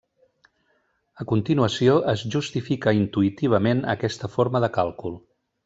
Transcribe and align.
A 1.23 1.27
continuació 1.31 1.97
es 2.15 2.23
justifica 2.37 2.95
intuïtivament 3.03 3.85
aquesta 3.97 4.31
forma 4.39 4.65
de 4.67 4.75
càlcul. 4.81 5.19